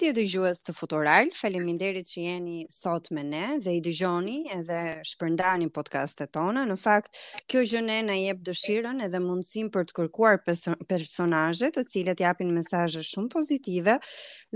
gjithë 0.00 0.16
i 0.16 0.16
dëgjues 0.16 0.60
të 0.64 0.72
Futural. 0.72 1.28
Faleminderit 1.36 2.08
që 2.08 2.22
jeni 2.24 2.60
sot 2.72 3.10
me 3.12 3.20
ne 3.26 3.48
dhe 3.60 3.74
i 3.76 3.80
dëgjoni 3.84 4.36
edhe 4.54 4.78
shpërndani 5.10 5.66
podcast-et 5.76 6.32
tona. 6.32 6.62
Në 6.68 6.76
fakt, 6.80 7.18
kjo 7.50 7.62
gjë 7.68 7.82
ne 7.84 7.98
na 8.08 8.16
jep 8.16 8.40
dëshirën 8.46 9.02
edhe 9.04 9.20
mundësinë 9.20 9.72
për 9.74 9.84
të 9.90 9.96
kërkuar 9.98 10.40
personazhe 10.88 11.70
të 11.76 11.84
cilët 11.92 12.24
japin 12.24 12.54
mesazhe 12.56 13.04
shumë 13.04 13.28
pozitive 13.36 13.98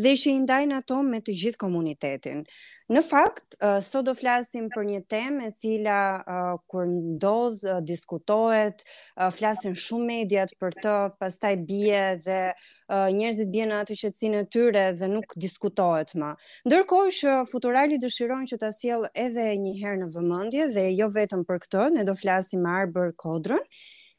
dhe 0.00 0.14
që 0.22 0.32
i 0.32 0.40
ndajnë 0.46 0.80
ato 0.80 1.02
me 1.12 1.20
të 1.20 1.36
gjithë 1.42 1.62
komunitetin. 1.66 2.46
Në 2.92 3.00
fakt, 3.00 3.54
uh, 3.64 3.78
sot 3.80 4.04
do 4.04 4.12
flasim 4.12 4.66
për 4.72 4.82
një 4.86 4.98
temë 5.08 5.46
e 5.46 5.52
cila 5.56 6.00
uh, 6.20 6.56
kur 6.68 6.84
ndodh 6.90 7.62
uh, 7.64 7.78
diskutohet, 7.80 8.82
uh, 9.16 9.30
flasin 9.32 9.72
shumë 9.72 10.04
mediat 10.10 10.52
për 10.60 10.76
të, 10.84 10.96
pastaj 11.22 11.54
bie 11.64 12.02
dhe 12.26 12.36
uh, 12.50 13.06
njerëzit 13.16 13.48
bien 13.54 13.72
në 13.72 13.78
atë 13.86 13.96
qetësinë 14.02 14.42
e 14.42 14.48
tyre 14.56 14.82
dhe 15.00 15.08
nuk 15.14 15.32
diskutohet 15.46 16.12
më. 16.20 16.34
Ndërkohë 16.68 17.16
që 17.22 17.38
futurali 17.54 18.00
dëshiron 18.04 18.44
që 18.52 18.60
ta 18.66 18.68
sjell 18.76 19.08
edhe 19.24 19.46
një 19.64 19.74
herë 19.80 20.02
në 20.02 20.10
vëmendje 20.18 20.68
dhe 20.76 20.86
jo 20.98 21.08
vetëm 21.16 21.46
për 21.48 21.64
këtë, 21.64 21.86
ne 21.96 22.04
do 22.10 22.18
flasim 22.20 22.66
me 22.68 22.76
Arbër 22.84 23.14
Kodrën, 23.24 23.64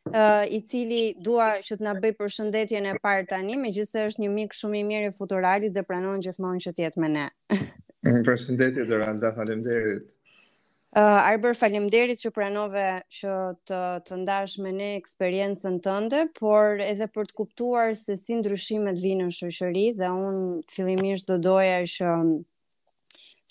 Uh, 0.05 0.45
i 0.53 0.59
cili 0.69 1.15
dua 1.25 1.45
që 1.65 1.79
të 1.79 1.81
na 1.87 1.95
bëj 1.97 2.11
përshëndetjen 2.19 2.85
e 2.91 2.91
parë 3.01 3.23
tani, 3.31 3.55
megjithëse 3.57 4.03
është 4.11 4.21
një 4.21 4.29
mik 4.35 4.53
shumë 4.53 4.77
i 4.77 4.81
mirë 4.85 5.07
i 5.09 5.13
futuralit 5.17 5.73
dhe 5.73 5.81
pranon 5.87 6.21
gjithmonë 6.21 6.61
që 6.67 6.73
të 6.77 6.83
jetë 6.85 7.01
me 7.01 7.09
ne. 7.15 7.23
Më 8.05 8.11
mm-hmm. 8.11 8.25
përshëndetje, 8.29 8.83
Doranda, 8.85 9.31
falemderit. 9.33 10.11
Uh, 10.95 11.01
Arber, 11.27 11.55
falemderit 11.57 12.21
që 12.21 12.29
pranove 12.35 12.83
që 13.17 13.31
të, 13.67 13.79
të 14.07 14.19
ndash 14.21 14.59
me 14.63 14.69
ne 14.75 14.91
eksperiencën 14.99 15.79
tënde, 15.83 16.21
por 16.37 16.77
edhe 16.85 17.07
për 17.11 17.27
të 17.31 17.37
kuptuar 17.41 17.95
se 17.99 18.15
si 18.19 18.37
ndryshimet 18.39 19.01
vinë 19.03 19.25
në 19.25 19.35
shëshëri, 19.39 19.87
dhe 19.97 20.11
unë 20.21 20.43
fillimisht 20.75 21.31
do 21.33 21.39
doja 21.49 21.81
që 21.97 22.13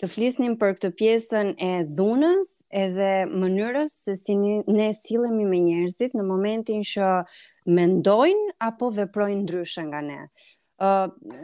të 0.03 0.09
flisnim 0.11 0.55
për 0.59 0.73
këtë 0.77 0.89
pjesën 1.01 1.51
e 1.63 1.69
dhunës 1.97 2.49
edhe 2.83 3.11
mënyrës 3.43 3.93
se 4.07 4.15
si 4.19 4.35
ne 4.35 4.89
sillemi 4.97 5.45
me 5.51 5.61
njerëzit 5.67 6.15
në 6.17 6.23
momentin 6.31 6.81
që 6.89 7.11
mendojnë 7.77 8.57
apo 8.71 8.89
veprojnë 8.97 9.43
ndryshe 9.45 9.85
nga 9.87 10.01
ne 10.09 10.19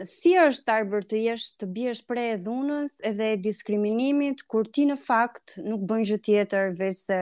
si 0.04 0.32
është 0.36 0.66
të 0.66 0.72
arbër 0.74 1.04
të 1.08 1.20
jesh 1.26 1.46
të 1.62 1.68
bjesh 1.76 2.02
prej 2.08 2.26
e 2.34 2.36
dhunës 2.44 2.98
edhe 3.10 3.30
e 3.34 3.38
diskriminimit, 3.46 4.42
kur 4.52 4.68
ti 4.68 4.84
në 4.90 4.98
fakt 5.00 5.56
nuk 5.64 5.84
bënjë 5.88 6.08
gjë 6.16 6.20
tjetër 6.28 6.72
veç 6.82 7.00
se 7.08 7.18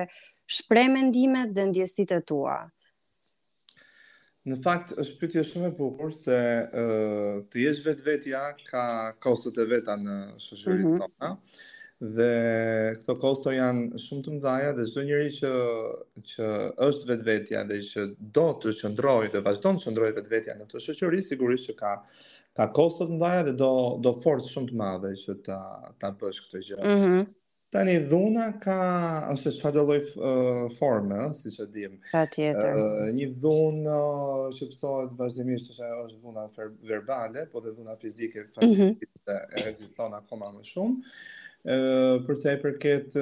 shprej 0.51 0.89
mendimet 0.91 1.53
dhe 1.55 1.69
ndjesit 1.71 2.11
e 2.11 2.21
tua? 2.27 2.57
Në 4.49 4.57
fakt, 4.65 4.95
është 4.99 5.19
për 5.21 5.43
shumë 5.47 5.69
e 5.69 5.75
bukur 5.77 6.13
se 6.17 6.35
uh, 6.35 7.45
të 7.53 7.63
jesh 7.69 7.83
vetë 7.87 8.07
vetja 8.07 8.45
ka 8.67 8.85
kostët 9.23 9.61
e 9.63 9.69
veta 9.71 9.95
në 10.01 10.17
shoqërinë 10.43 10.89
mm 10.89 10.97
-hmm. 10.97 11.13
të 11.21 11.77
dhe 12.01 12.95
këto 12.97 13.15
kosto 13.21 13.53
janë 13.53 13.99
shumë 14.01 14.23
të 14.25 14.33
mëdhaja 14.35 14.71
dhe 14.79 14.85
çdo 14.89 15.03
njeri 15.05 15.33
që 15.37 15.51
që 16.33 16.47
është 16.89 17.09
vetvetja 17.11 17.65
dhe 17.69 17.81
që 17.91 18.05
do 18.39 18.45
të 18.63 18.73
qëndrojë 18.81 19.29
dhe 19.35 19.43
vazhdon 19.45 19.77
të 19.77 19.85
qëndrojë 19.91 20.15
vetvetja 20.17 20.55
në 20.57 20.65
këtë 20.69 20.81
shoqëri 20.87 21.21
sigurisht 21.27 21.69
që 21.69 21.75
ka 21.83 21.91
ka 22.57 22.67
kosto 22.79 23.05
të 23.11 23.19
mëdha 23.21 23.43
dhe 23.49 23.53
do 23.61 23.69
do 24.01 24.15
forcë 24.23 24.49
shumë 24.55 24.71
të 24.73 24.79
madhe 24.81 25.11
që 25.25 25.37
ta 25.45 25.59
ta 26.01 26.09
bësh 26.23 26.41
këtë 26.47 26.63
gjë. 26.71 26.81
Mhm. 26.85 27.13
Mm 27.19 27.29
Tani 27.71 27.93
dhuna 28.11 28.49
ka 28.59 28.75
ose 29.31 29.53
çfarë 29.55 29.75
do 29.77 29.83
lloj 29.87 29.99
uh, 30.19 30.65
forme, 30.75 31.21
siç 31.39 31.61
e 31.63 31.67
diim. 31.71 31.93
Patjetër. 32.11 32.73
Uh, 32.75 33.11
një 33.15 33.29
dhunë 33.45 33.85
uh, 33.87 34.49
që 34.51 35.15
vazhdimisht 35.21 35.71
është 35.77 35.85
ajo 35.87 36.01
është 36.09 36.19
dhuna 36.25 36.49
verbale, 36.91 37.45
po 37.53 37.63
dhe 37.63 37.71
dhuna 37.77 37.95
fizike 38.03 38.43
mhm. 38.49 38.57
fatikisht 38.99 39.23
mm 39.23 39.37
-hmm. 39.37 39.69
ekziston 39.71 40.19
akoma 40.19 40.51
më 40.57 40.67
shumë 40.67 41.07
për 41.63 42.37
sa 42.39 42.55
i 42.55 42.61
përket 42.63 43.17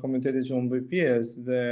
komitetit 0.00 0.46
që 0.46 0.54
unë 0.58 0.70
bëj 0.74 0.82
pjesë 0.92 1.42
dhe 1.46 1.62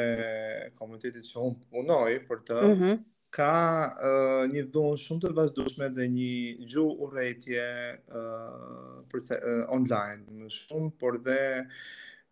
komitetit 0.78 1.22
që 1.28 1.38
unë 1.38 1.58
punoj 1.74 2.16
për 2.30 2.38
të, 2.48 2.58
mm 2.72 2.78
-hmm. 2.82 2.98
ka 3.38 3.52
uh, 3.92 4.50
një 4.54 4.62
dhunë 4.74 4.96
shumë 5.04 5.20
të 5.26 5.32
vazhdueshme 5.36 5.88
dhe 5.98 6.08
një 6.08 6.66
gju 6.72 6.86
urrëtie 7.06 7.68
uh, 8.08 9.02
për 9.12 9.20
sa 9.28 9.36
uh, 9.38 9.62
online 9.78 10.24
më 10.40 10.50
shumë, 10.56 10.90
por 10.98 11.20
dhe 11.28 11.40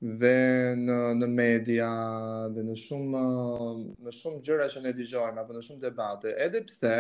dhe 0.01 0.77
në 0.77 0.97
në 1.17 1.27
media 1.33 1.87
dhe 2.53 2.61
në 2.69 2.75
shumë 2.77 3.21
në 4.05 4.13
shumë 4.13 4.41
gjëra 4.45 4.67
që 4.69 4.83
ne 4.85 4.91
dëgjojmë 4.99 5.41
apo 5.41 5.57
në 5.57 5.63
shumë 5.65 5.81
debate, 5.81 6.35
edhe 6.45 6.61
pse 6.69 6.91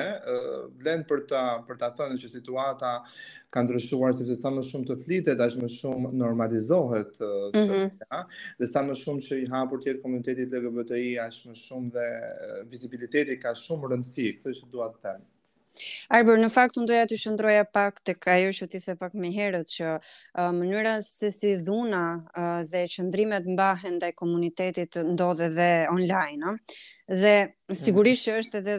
vlen 0.80 1.04
për 1.10 1.26
ta 1.28 1.42
për 1.68 1.76
ta 1.82 1.90
thënë 1.98 2.16
që 2.22 2.28
situata 2.32 2.94
ka 3.52 3.62
ndryshuar 3.66 4.16
sepse 4.16 4.38
sa 4.40 4.48
më 4.56 4.64
shumë 4.70 4.88
të 4.88 4.96
flitet, 5.04 5.44
aq 5.44 5.58
më 5.60 5.68
shumë 5.76 6.14
normalizohet 6.24 7.12
çështja, 7.20 7.66
mm 7.84 8.00
-hmm. 8.08 8.26
dhe 8.64 8.66
sa 8.72 8.80
më 8.88 8.94
shumë 9.02 9.20
që 9.28 9.40
i 9.44 9.46
hapur 9.52 9.78
të 9.82 9.88
jetë 9.92 10.02
komuniteti 10.06 10.48
LGBTQI, 10.56 11.14
aq 11.28 11.44
më 11.52 11.56
shumë 11.66 11.92
dhe 11.98 12.08
vizibiliteti 12.72 13.36
ka 13.44 13.52
shumë 13.54 13.92
rëndësi, 13.92 14.30
këtë 14.40 14.56
që 14.60 14.72
dua 14.72 14.88
të 14.94 15.00
them. 15.04 15.20
Ëh, 15.20 15.35
Arbër, 16.16 16.38
në 16.40 16.48
fakt, 16.52 16.78
unë 16.80 16.88
doja 16.90 17.06
të 17.10 17.16
shëndroja 17.22 17.64
pak 17.76 17.98
të 18.06 18.14
kajo 18.24 18.52
që 18.58 18.68
ti 18.72 18.80
the 18.84 18.94
pak 19.00 19.16
me 19.22 19.30
herët, 19.34 19.68
që 19.76 19.90
uh, 19.96 20.50
mënyra 20.56 20.94
se 21.04 21.30
si 21.34 21.52
dhuna 21.66 22.02
uh, 22.16 22.62
dhe 22.70 22.84
qëndrimet 22.94 23.48
mbahen 23.52 23.98
dhe 24.02 24.12
komunitetit 24.16 24.98
ndodhe 25.12 25.50
dhe 25.58 25.68
online, 25.92 26.40
no? 26.44 26.54
dhe 27.06 27.34
mhm. 27.46 27.76
sigurisht 27.78 28.24
që 28.26 28.32
është 28.40 28.60
edhe 28.62 28.76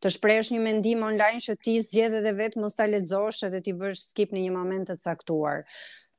të 0.00 0.14
shpresh 0.16 0.54
një 0.54 0.62
mendim 0.68 1.04
online 1.10 1.42
që 1.48 1.58
ti 1.66 1.76
zgjedhe 1.88 2.22
dhe 2.24 2.32
vetë 2.38 2.62
mos 2.62 2.78
ta 2.78 2.86
dhe 2.88 3.02
edhe 3.02 3.60
ti 3.66 3.76
bësh 3.82 4.06
skip 4.08 4.32
në 4.32 4.46
një 4.46 4.54
moment 4.58 4.88
të 4.88 4.96
caktuar. 5.04 5.66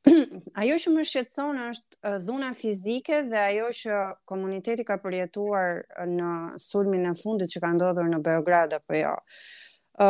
ajo 0.64 0.76
që 0.84 0.92
më 0.96 1.04
shqetson 1.10 1.58
është 1.68 2.14
dhuna 2.28 2.52
fizike 2.60 3.20
dhe 3.32 3.42
ajo 3.44 3.68
që 3.82 3.98
komuniteti 4.32 4.86
ka 4.88 4.98
përjetuar 5.06 5.82
në 6.18 6.32
sulmin 6.66 7.10
e 7.12 7.16
fundit 7.24 7.54
që 7.56 7.64
ka 7.66 7.74
ndodhur 7.78 8.10
në 8.14 8.22
Beograd 8.28 8.76
apo 8.78 8.98
jo. 9.02 9.14
Ëh 9.18 9.20
uh, 9.20 9.67
Po. 9.98 10.06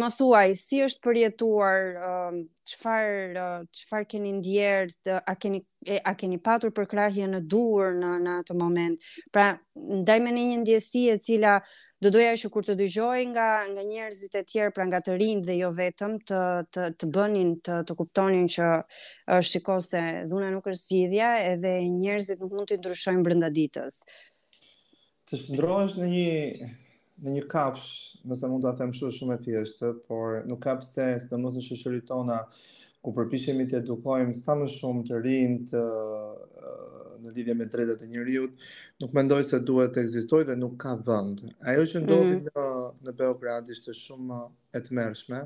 më 0.00 0.08
thuaj, 0.14 0.48
si 0.58 0.78
është 0.84 1.02
përjetuar, 1.02 1.78
qëfar, 2.70 3.06
qëfar 3.74 4.04
keni 4.06 4.30
ndjerë, 4.36 5.14
a, 5.26 5.32
keni, 5.42 5.58
a 6.06 6.12
keni 6.14 6.36
patur 6.38 6.70
për 6.76 6.86
krahje 6.92 7.26
në 7.32 7.40
dur 7.50 7.96
në, 7.98 8.12
në 8.22 8.34
atë 8.44 8.54
moment? 8.60 9.08
Pra, 9.34 9.48
ndaj 9.74 10.20
me 10.22 10.30
një 10.36 10.60
ndjesi 10.60 11.02
e 11.10 11.16
cila 11.24 11.56
do 11.98 12.12
doja 12.14 12.36
që 12.44 12.50
kur 12.54 12.68
të 12.68 12.76
dyxoj 12.78 13.24
nga, 13.32 13.48
nga 13.72 13.82
njerëzit 13.88 14.38
e 14.38 14.44
tjerë, 14.52 14.74
pra 14.76 14.86
nga 14.86 15.00
të 15.02 15.16
rinjë 15.18 15.44
dhe 15.50 15.56
jo 15.58 15.72
vetëm, 15.82 16.14
të, 16.28 16.42
të, 16.70 16.84
të 17.02 17.08
bënin, 17.18 17.50
të, 17.66 17.80
të 17.90 17.96
kuptonin 17.98 18.46
që 18.54 18.68
uh, 18.84 19.40
shiko 19.50 19.80
se 19.88 20.04
dhuna 20.30 20.52
nuk 20.54 20.70
është 20.76 20.84
sidhja 20.94 21.32
edhe 21.50 21.74
njerëzit 21.90 22.38
nuk 22.38 22.54
mund 22.54 22.70
të 22.70 22.78
ndryshojnë 22.84 23.26
brënda 23.26 23.50
ditës. 23.58 23.98
Të 25.26 25.42
shëndrojnë 25.42 26.04
në 26.04 26.12
një 26.12 26.78
në 27.22 27.32
një 27.36 27.42
kafsh, 27.50 28.20
nëse 28.26 28.48
mund 28.50 28.64
ta 28.66 28.72
them 28.78 28.90
kështu 28.94 29.10
shumë 29.18 29.36
e 29.38 29.42
thjeshtë, 29.46 29.90
por 30.08 30.40
nuk 30.50 30.62
ka 30.64 30.74
pse, 30.80 31.06
sidomos 31.22 31.58
në 31.58 31.64
shoqërinë 31.68 32.06
tona 32.08 32.38
ku 33.02 33.12
përpishemi 33.16 33.66
të 33.70 33.80
edukojmë 33.82 34.34
sa 34.38 34.56
më 34.58 34.66
shumë 34.72 35.04
të 35.08 35.20
rinë 35.26 35.60
të 35.70 35.84
në 37.22 37.32
lidhje 37.36 37.54
me 37.54 37.68
drejtat 37.70 38.00
e 38.02 38.08
njerëzit, 38.10 38.62
nuk 39.02 39.12
mendoj 39.14 39.44
se 39.46 39.60
duhet 39.66 39.92
të 39.94 40.02
ekzistojë 40.02 40.48
dhe 40.48 40.56
nuk 40.58 40.74
ka 40.82 40.96
vend. 41.06 41.44
Ajo 41.70 41.84
që 41.92 42.02
ndodhi 42.02 42.32
mm 42.32 42.48
në 42.56 42.64
në 43.06 43.14
Beograd 43.20 43.70
ishte 43.70 43.94
shumë 43.94 44.40
e 44.76 44.80
tmerrshme, 44.88 45.44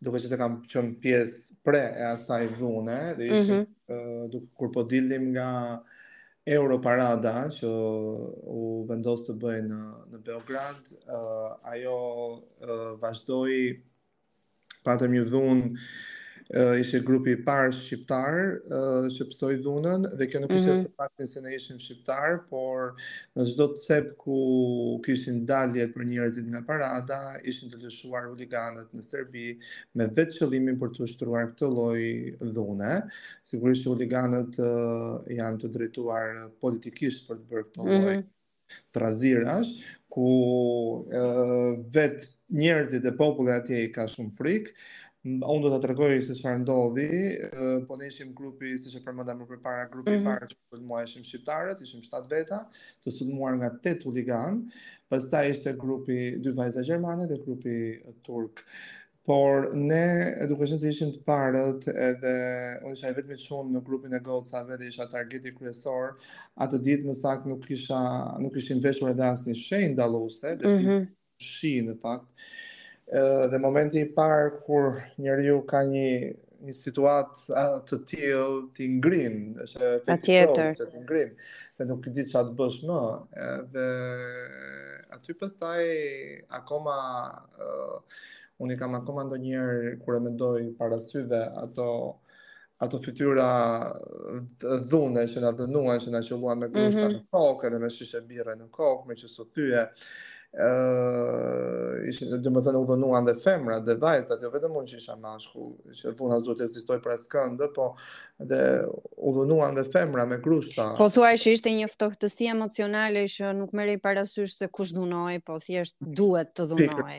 duke 0.00 0.16
qenë 0.22 0.30
se 0.32 0.38
kam 0.40 0.56
qenë 0.72 0.94
pjesë 1.04 1.58
pre 1.68 1.82
e 2.00 2.06
asaj 2.08 2.46
dhune 2.58 2.96
dhe 3.20 3.28
ishte 3.28 3.58
mm 3.58 3.60
-hmm. 3.60 3.92
uh, 3.96 4.30
duke 4.32 4.48
kur 4.56 4.72
po 4.72 4.82
dilnim 4.88 5.28
nga 5.34 5.48
Europarada 6.46 7.32
që 7.54 7.68
u 7.68 8.58
vendos 8.88 9.24
të 9.26 9.34
bëjë 9.42 9.62
në 9.68 9.78
në 10.12 10.20
Beograd, 10.28 10.92
uh, 10.92 11.72
ajo 11.72 11.96
uh, 11.98 12.92
vazhdoi 13.02 13.56
patëm 14.86 15.16
ju 15.18 15.24
dhunë 15.32 15.72
uh, 16.54 16.78
ishte 16.80 17.00
grupi 17.04 17.32
i 17.34 17.38
parë 17.46 17.72
shqiptar 17.74 18.38
që 19.12 19.26
pësoj 19.30 19.52
dhunën 19.64 20.04
dhe 20.18 20.26
kjo 20.30 20.40
nuk 20.42 20.52
ishte 20.54 20.72
mm 20.72 20.84
-hmm. 20.88 21.26
se 21.26 21.40
ne 21.42 21.54
ishim 21.56 21.78
shqiptar, 21.78 22.46
por 22.50 22.94
në 23.36 23.46
çdo 23.52 23.66
cep 23.86 24.14
ku 24.22 25.00
kishin 25.04 25.44
daljet 25.46 25.94
për 25.94 26.04
njerëzit 26.10 26.48
nga 26.50 26.60
parada, 26.68 27.20
ishin 27.44 27.70
të 27.70 27.76
lëshuar 27.86 28.28
huliganët 28.30 28.92
në 28.94 29.02
Serbi 29.02 29.58
me 29.94 30.06
vetë 30.06 30.38
qëllimin 30.38 30.78
për 30.78 30.88
të 30.94 31.02
ushtruar 31.06 31.46
këtë 31.52 31.66
lloj 31.74 32.02
dhune. 32.54 32.94
Sigurisht 33.44 33.84
që 33.84 33.90
huliganët 33.92 34.56
janë 35.38 35.58
të 35.62 35.72
drejtuar 35.74 36.50
politikisht 36.60 37.28
për 37.28 37.36
të 37.36 37.46
bërë 37.50 37.64
këtë 37.66 37.84
mhm. 37.84 38.06
loj 38.06 38.24
të 38.92 38.98
razirash, 39.00 39.68
ku 40.10 41.06
vetë 41.94 42.24
njerëzit 42.50 43.04
e 43.06 43.12
popullit 43.16 43.54
atje 43.60 43.84
i 43.84 43.90
ka 43.94 44.06
shumë 44.10 44.34
frikë, 44.38 44.72
unë 45.26 45.62
do 45.64 45.70
të 45.70 45.78
të 45.82 45.88
regojë 45.90 46.18
se 46.24 46.34
shfarë 46.38 46.60
ndodhi, 46.62 47.06
po 47.88 47.96
në 47.98 48.10
ishim 48.10 48.30
grupi, 48.38 48.74
si 48.78 48.90
që 48.92 49.00
përmënda 49.06 49.34
më 49.40 49.46
përpara, 49.52 49.86
grupi 49.92 50.12
mm 50.12 50.20
-hmm. 50.20 50.28
parë 50.28 50.50
që 50.52 50.58
përmënda 50.60 50.90
mua 50.92 51.00
ishim 51.08 51.24
shqiptarët, 51.26 51.82
ishim 51.86 52.04
7 52.06 52.28
veta, 52.34 52.60
të 53.04 53.14
së 53.16 53.26
të 53.26 53.56
nga 53.56 53.72
8 53.78 54.06
huligan, 54.06 54.60
përsta 55.10 55.42
ishte 55.50 55.74
grupi 55.80 56.18
2 56.46 56.54
vajza 56.60 56.84
Gjermane 56.86 57.26
dhe 57.30 57.40
grupi 57.46 57.74
Turk. 58.28 58.62
Por, 59.26 59.72
ne 59.74 60.36
duke 60.48 60.66
shenë 60.70 60.78
se 60.80 60.88
ishim 60.92 61.08
të 61.12 61.24
parët, 61.26 61.88
edhe 61.90 62.32
unë 62.84 62.92
isha 62.92 63.08
e 63.10 63.16
vetëmi 63.16 63.34
të 63.34 63.46
shumë 63.48 63.72
në 63.74 63.82
grupin 63.88 64.14
e 64.14 64.20
gocave 64.28 64.76
dhe 64.78 64.88
isha 64.92 65.08
targeti 65.10 65.50
kryesor, 65.56 66.14
atë 66.62 66.78
ditë 66.88 67.06
më 67.08 67.14
sakë 67.18 67.48
nuk, 67.50 67.66
nuk 68.44 68.56
ishim 68.62 68.80
veshur 68.86 69.10
edhe 69.10 69.24
asë 69.32 69.48
një 69.50 69.58
shenë 69.66 69.96
daluse, 69.98 70.54
dhe 70.62 70.70
mm 70.76 70.82
-hmm. 70.84 71.04
shi 71.48 71.74
në 71.88 71.98
faktë, 72.02 72.30
dhe 73.50 73.58
momenti 73.62 74.00
i 74.00 74.08
parë 74.14 74.62
kur 74.66 74.98
njeriu 75.22 75.62
ka 75.70 75.82
një 75.86 76.34
një 76.66 76.72
situatë 76.74 77.62
të 77.86 77.96
tillë 78.10 78.60
të 78.74 78.86
ngrim, 78.98 79.34
është 79.62 79.90
të 80.08 80.16
tillë 80.24 80.64
se 80.78 80.86
të 80.90 81.02
ngrim, 81.02 81.30
se 81.76 81.86
nuk 81.86 82.08
di 82.16 82.24
çfarë 82.26 82.48
të 82.48 82.54
bësh 82.58 82.78
më, 82.88 83.00
edhe 83.44 83.84
aty 85.14 85.36
pastaj 85.38 85.84
akoma 86.58 86.96
uh, 87.60 88.22
unë 88.64 88.78
kam 88.80 88.96
akoma 88.98 89.28
ndonjëherë 89.28 89.92
kur 90.02 90.16
e 90.16 90.20
mendoj 90.26 90.60
para 90.80 90.98
syve 90.98 91.44
ato 91.62 91.88
ato 92.82 92.98
fytyra 93.00 93.50
dhunë 94.90 95.22
që 95.32 95.44
na 95.44 95.52
dënuan, 95.60 96.00
që 96.02 96.10
na 96.12 96.24
qelluan 96.24 96.58
me 96.60 96.72
kushta 96.72 97.04
mm 97.04 97.12
-hmm. 97.12 97.20
të 97.20 97.36
fokë, 97.36 97.78
me 97.80 97.90
shishe 97.90 98.20
birre 98.28 98.56
në 98.56 98.66
kokë, 98.72 99.06
me 99.08 99.14
çështë 99.14 99.44
thyje 99.52 99.84
ëh 100.54 102.06
uh, 102.06 102.34
do 102.40 102.50
të 102.54 102.60
thonë 102.64 102.78
u 102.78 102.86
dhënuan 102.88 103.26
dhe 103.26 103.32
femrat 103.42 103.82
dhe 103.84 103.96
vajzat 104.00 104.40
jo 104.40 104.48
vetëm 104.54 104.76
unë 104.78 104.86
që 104.92 105.00
isha 105.02 105.16
mashku, 105.20 105.64
që 105.98 106.12
puna 106.16 106.38
duhet 106.40 106.62
e 106.62 106.64
ekzistoi 106.68 106.96
për 107.04 107.12
askënd, 107.16 107.64
po 107.76 107.88
dhe 108.50 108.60
u 109.26 109.32
dhënuan 109.36 109.76
dhe 109.76 109.84
femra 109.90 110.24
me 110.30 110.38
grushta. 110.44 110.88
Po 110.96 111.10
thua 111.12 111.34
se 111.42 111.52
ishte 111.58 111.72
një 111.76 111.90
ftohtësi 111.92 112.46
emocionale 112.54 113.24
që 113.36 113.50
nuk 113.58 113.74
merrej 113.76 113.98
parasysh 114.06 114.54
se 114.62 114.70
kush 114.78 114.94
dhunoj 114.96 115.38
po 115.44 115.58
thjesht 115.66 115.98
duhet 116.20 116.54
të 116.56 116.68
dhunoj 116.72 117.18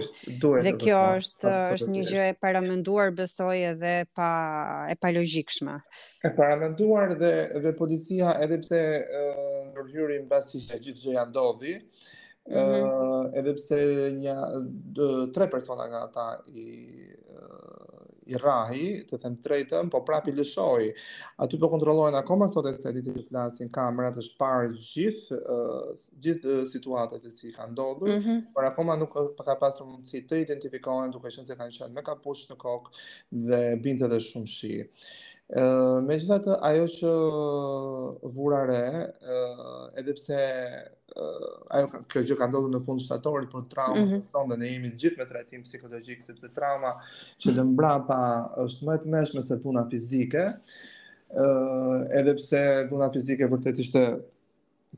Dhe 0.69 0.75
kjo 0.81 1.03
dhe 1.03 1.21
është 1.21 1.43
është, 1.43 1.71
është 1.77 1.93
një 1.97 2.03
gjë 2.13 2.27
e 2.31 2.35
paramenduar 2.41 3.13
besoj 3.21 3.57
edhe 3.73 3.95
pa 4.17 4.31
e 4.89 4.95
pa 4.95 5.11
logjikshme. 5.17 5.75
E 6.23 6.33
paramenduar 6.39 7.17
dhe 7.21 7.33
dhe 7.65 7.75
policia 7.83 8.37
edhe 8.47 8.61
pse 8.63 8.81
ndërhyrin 9.73 10.23
uh, 10.23 10.27
mbasi 10.29 10.63
që 10.71 10.79
gjithçka 10.87 11.27
ndodhi. 11.29 11.81
Mm-hmm. 12.49 13.33
edhe 13.39 13.53
pse 13.57 13.77
një 14.15 14.35
dë, 14.95 15.07
tre 15.35 15.47
persona 15.51 15.83
nga 15.91 15.99
ata 16.07 16.27
i 16.47 17.09
uh, 17.11 17.65
i 18.27 18.87
të 19.07 19.17
them 19.23 19.37
tretën, 19.39 19.87
po 19.91 20.01
prapë 20.03 20.33
lëshoi. 20.35 20.87
Aty 21.45 21.55
po 21.61 21.69
kontrollojnë 21.71 22.17
akoma 22.19 22.49
sot 22.51 22.65
e 22.67 22.73
se 22.75 22.91
ditë 22.97 23.13
të 23.15 23.23
flasin 23.29 23.69
kamerat 23.77 24.17
është 24.19 24.35
parë 24.41 24.73
gjithë 24.75 25.37
uh, 25.53 26.01
gjithë 26.25 26.57
uh, 26.63 27.13
se 27.23 27.31
si 27.31 27.53
ka 27.55 27.69
ndodhur, 27.71 28.09
mm 28.17 28.23
-hmm. 28.25 28.41
por 28.55 28.65
akoma 28.67 28.97
nuk 28.99 29.15
ka 29.45 29.55
pasur 29.55 29.87
mundësi 29.87 30.25
të 30.27 30.41
identifikohen 30.43 31.11
duke 31.11 31.31
qenë 31.31 31.47
se 31.47 31.55
kanë 31.55 31.75
qenë 31.79 31.95
me 31.95 32.03
kapuç 32.03 32.47
në 32.51 32.55
kokë 32.55 32.91
dhe 33.49 33.63
binte 33.83 34.05
edhe 34.07 34.19
shumë 34.19 34.47
shi. 34.57 34.75
Me 35.47 36.15
që 36.19 36.27
dhe 36.29 36.37
të 36.45 36.55
ajo 36.69 36.87
që 36.93 37.11
vurare, 38.37 38.79
edhe 40.01 40.15
pse 40.17 40.39
ajo 41.71 42.01
kjo 42.11 42.25
gjë 42.27 42.37
ka 42.41 42.49
ndodhë 42.51 42.71
në 42.73 42.81
fund 42.87 42.99
shtatorit, 43.05 43.47
për 43.53 43.63
trauma 43.75 44.01
mm 44.01 44.11
-hmm. 44.27 44.51
të 44.51 44.57
ne 44.63 44.71
jemi 44.73 44.91
gjithë 45.03 45.21
me 45.23 45.29
trajtim 45.31 45.63
psikologjik, 45.69 46.19
sepse 46.27 46.51
trauma 46.59 46.91
që 47.39 47.55
dhe 47.59 47.67
mbra 47.71 47.93
pa 48.09 48.19
është 48.65 48.89
më 48.91 48.97
të 49.05 49.13
meshme 49.15 49.39
nëse 49.43 49.59
puna 49.67 49.85
fizike, 49.93 50.43
edhe 52.19 52.35
pse 52.41 52.63
puna 52.91 53.07
fizike 53.15 53.47
vërtet 53.55 53.79
ishte 53.85 54.03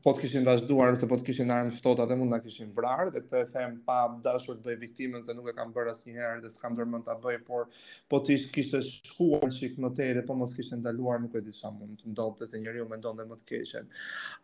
po 0.04 0.12
të 0.16 0.22
kishin 0.24 0.44
vazhduar 0.46 0.94
ose 0.94 1.06
po 1.10 1.16
të 1.18 1.26
kishin 1.26 1.50
ardhur 1.52 1.74
ftohta 1.76 2.04
dhe 2.08 2.16
mund 2.16 2.30
na 2.32 2.38
kishin 2.40 2.70
vrarë 2.76 3.10
dhe 3.12 3.20
këtë 3.24 3.38
e 3.40 3.46
them 3.52 3.72
pa 3.86 3.96
dashur 4.24 4.56
të 4.56 4.62
bëj 4.68 4.76
viktimën 4.84 5.24
se 5.26 5.34
nuk 5.34 5.48
e 5.50 5.54
kam 5.56 5.72
bërë 5.74 5.92
asnjëherë 5.92 6.44
dhe 6.44 6.50
s'kam 6.54 6.76
dërmend 6.78 7.04
ta 7.08 7.16
bëj 7.20 7.36
por 7.48 7.66
po 8.08 8.20
ti 8.24 8.38
kishte 8.54 8.80
shkuar 8.86 9.50
çik 9.56 9.74
më 9.82 9.90
tej 9.98 10.12
dhe 10.18 10.22
po 10.28 10.36
mos 10.40 10.54
kishte 10.56 10.78
ndaluar 10.80 11.20
nuk 11.24 11.34
e 11.36 11.42
di 11.48 11.52
sa 11.56 11.72
mund 11.74 12.00
të 12.04 12.12
ndodhte 12.14 12.48
se 12.52 12.60
njeriu 12.62 12.86
mendonte 12.88 13.22
dhe 13.22 13.28
më 13.32 13.38
të 13.40 13.48
keqen 13.50 13.90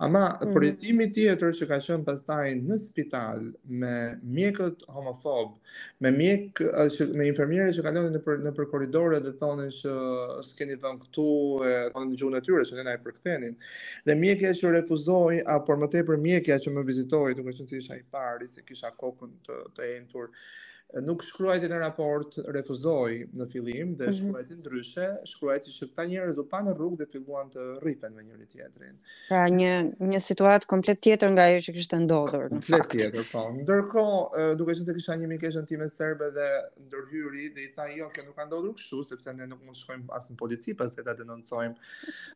ama 0.09 0.25
mm. 0.43 1.05
tjetër 1.15 1.55
që 1.63 1.71
ka 1.73 1.79
qenë 1.89 2.09
pastaj 2.11 2.53
në 2.67 2.79
spital 2.83 3.47
me 3.85 3.95
mjekët 4.37 4.85
homofob 4.97 5.55
me 6.05 6.13
mjek 6.19 6.61
që, 6.91 7.09
me 7.17 7.31
infermierë 7.33 7.73
që 7.79 7.87
kalonin 7.87 8.19
në 8.19 8.39
në 8.51 8.55
për 8.59 8.69
korridore 8.75 9.23
dhe 9.25 9.33
thonin 9.41 9.73
se 9.79 9.95
s'keni 10.51 10.77
vënë 10.85 11.05
këtu 11.07 11.29
e 11.71 11.75
thonin 11.95 12.15
gjunë 12.19 12.45
tyre 12.45 12.67
që 12.69 12.83
ne 12.83 12.89
na 12.91 12.97
e 12.99 13.03
përkthenin 13.09 13.57
dhe 14.11 14.21
mjekja 14.21 14.53
që 14.61 14.77
refuzoi 14.81 15.36
vizitoj, 15.37 15.45
a 15.49 15.61
por 15.65 15.77
më 15.81 15.89
tepër 15.93 16.19
mjekja 16.23 16.59
që 16.59 16.73
më 16.77 16.85
vizitoi, 16.89 17.35
duke 17.35 17.53
qenë 17.53 17.69
se 17.73 17.79
isha 17.81 17.97
i 17.99 18.05
pari 18.17 18.49
se 18.49 18.63
kisha 18.69 18.91
kokën 18.95 19.37
të 19.49 19.61
të 19.77 19.91
entur 19.99 20.31
nuk 21.03 21.23
shkruajti 21.27 21.67
në 21.69 21.79
raport, 21.83 22.37
refuzoi 22.55 23.25
në 23.35 23.45
fillim 23.51 23.95
dhe 23.99 24.07
mhm. 24.07 24.17
shkruajti 24.21 24.59
ndryshe, 24.61 25.07
shkruajti 25.33 25.73
që 25.75 25.89
ta 25.99 26.05
njerëz 26.07 26.39
u 26.41 26.45
pa 26.51 26.61
në 26.63 26.75
rrugë 26.77 27.01
dhe 27.01 27.09
filluan 27.11 27.49
të 27.53 27.65
rripen 27.83 28.15
me 28.15 28.23
njëri 28.25 28.47
tjetrin. 28.53 28.93
Pra 29.27 29.41
një 29.53 29.73
një 30.13 30.21
situatë 30.23 30.69
komplet 30.71 31.01
tjetër 31.05 31.33
nga 31.35 31.49
ajo 31.51 31.65
që 31.67 31.75
kishte 31.77 31.99
ndodhur 32.05 32.47
në 32.55 32.61
fakt. 32.61 32.69
Komplet 32.69 32.95
tjetër, 33.01 33.27
po. 33.33 33.43
Ndërkohë, 33.59 34.47
duke 34.61 34.77
qenë 34.77 34.87
se 34.87 34.95
kisha 35.01 35.17
një 35.25 35.31
mikeshën 35.35 35.67
time 35.73 35.89
serbe 35.91 36.31
dhe 36.39 36.47
ndërhyri 36.87 37.49
dhe 37.59 37.67
i 37.67 37.73
tha 37.75 37.89
jo, 37.97 38.07
kjo 38.15 38.29
nuk 38.29 38.39
ka 38.39 38.47
ndodhur 38.53 38.77
kështu 38.79 39.03
sepse 39.11 39.35
ne 39.41 39.51
nuk 39.51 39.67
mund 39.67 39.81
shkojmë 39.81 40.07
as 40.21 40.31
në 40.31 40.39
polici 40.41 40.77
pastaj 40.79 41.09
ta 41.11 41.17
denoncojmë. 41.19 41.75